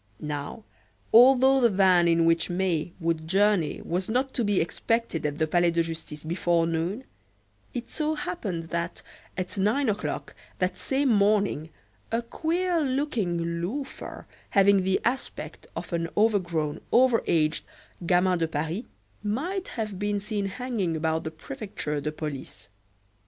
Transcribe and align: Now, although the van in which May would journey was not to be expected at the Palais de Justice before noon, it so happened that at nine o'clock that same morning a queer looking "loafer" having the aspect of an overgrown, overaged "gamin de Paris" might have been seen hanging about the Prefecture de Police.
Now, 0.19 0.63
although 1.13 1.61
the 1.61 1.69
van 1.69 2.07
in 2.07 2.25
which 2.25 2.49
May 2.49 2.91
would 2.99 3.27
journey 3.27 3.83
was 3.83 4.09
not 4.09 4.33
to 4.33 4.43
be 4.43 4.59
expected 4.59 5.27
at 5.27 5.37
the 5.37 5.45
Palais 5.45 5.69
de 5.69 5.83
Justice 5.83 6.23
before 6.23 6.65
noon, 6.65 7.03
it 7.75 7.87
so 7.91 8.15
happened 8.15 8.69
that 8.69 9.03
at 9.37 9.59
nine 9.59 9.89
o'clock 9.89 10.33
that 10.57 10.75
same 10.75 11.09
morning 11.09 11.69
a 12.11 12.23
queer 12.23 12.81
looking 12.81 13.61
"loafer" 13.61 14.25
having 14.49 14.81
the 14.83 14.99
aspect 15.05 15.67
of 15.75 15.93
an 15.93 16.09
overgrown, 16.17 16.81
overaged 16.91 17.61
"gamin 18.03 18.39
de 18.39 18.47
Paris" 18.47 18.85
might 19.21 19.67
have 19.67 19.99
been 19.99 20.19
seen 20.19 20.47
hanging 20.47 20.95
about 20.97 21.25
the 21.25 21.29
Prefecture 21.29 22.01
de 22.01 22.11
Police. 22.11 22.69